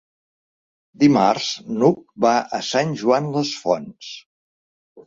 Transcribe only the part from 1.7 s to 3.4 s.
n'Hug va a Sant Joan